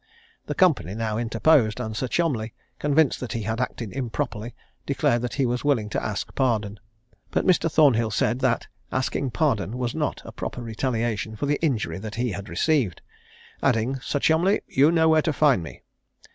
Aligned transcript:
The 0.47 0.55
company 0.55 0.95
now 0.95 1.19
interposed, 1.19 1.79
and 1.79 1.95
Sir 1.95 2.07
Cholmondeley, 2.07 2.55
convinced 2.79 3.19
that 3.19 3.33
he 3.33 3.43
had 3.43 3.61
acted 3.61 3.91
improperly, 3.93 4.55
declared 4.87 5.21
that 5.21 5.35
he 5.35 5.45
was 5.45 5.63
willing 5.63 5.89
to 5.89 6.01
ask 6.03 6.33
pardon; 6.33 6.79
but 7.29 7.45
Mr. 7.45 7.71
Thornhill 7.71 8.09
said, 8.09 8.39
that 8.39 8.65
asking 8.91 9.29
pardon 9.29 9.77
was 9.77 9.93
not 9.93 10.23
a 10.25 10.31
proper 10.31 10.63
retaliation 10.63 11.35
for 11.35 11.45
the 11.45 11.59
injury 11.63 11.99
that 11.99 12.15
he 12.15 12.31
had 12.31 12.49
received; 12.49 13.03
adding, 13.61 13.99
"Sir 13.99 14.17
Cholmondeley, 14.17 14.61
you 14.65 14.91
know 14.91 15.07
where 15.07 15.21
to 15.21 15.31
find 15.31 15.61
me." 15.61 15.83